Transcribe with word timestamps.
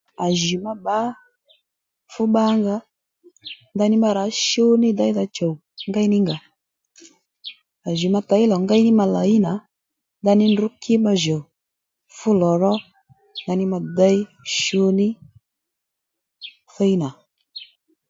À 0.25 0.27
jì 0.39 0.55
ma 0.65 0.73
bbǎ 0.83 0.97
fú 2.11 2.21
bba 2.29 2.43
nga 2.59 2.75
ndaní 3.73 3.95
ma 4.03 4.09
rǎ 4.17 4.23
shú 4.47 4.63
ní 4.81 4.89
déydha 4.99 5.23
chùw 5.35 5.53
ngéy 5.89 6.07
ní 6.13 6.17
ngà 6.25 6.37
à 7.87 7.89
jì 7.97 8.07
ma 8.13 8.19
těy 8.29 8.43
lò 8.51 8.57
ngéy 8.63 8.81
ní 8.85 8.91
ma 8.99 9.05
làyi 9.15 9.37
nà 9.45 9.53
ndaní 10.21 10.45
ndrǔ 10.49 10.67
kí 10.81 10.93
ma 11.05 11.11
jùw 11.23 11.41
fú 12.17 12.29
lò 12.41 12.51
ró 12.63 12.73
ndaní 13.41 13.63
ma 13.71 13.77
déy 13.97 14.17
shú 14.59 14.81
ní 14.97 15.07
thíy 16.73 16.93
nà 17.01 17.09